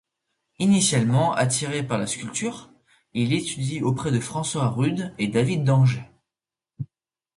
Initialement 0.57 1.31
attiré 1.35 1.83
par 1.83 1.99
la 1.99 2.07
sculpture, 2.07 2.71
il 3.13 3.33
étudie 3.33 3.83
auprès 3.83 4.09
de 4.11 4.19
François 4.19 4.67
Rude 4.67 5.13
et 5.19 5.27
David 5.27 5.63
d'Angers. 5.63 6.09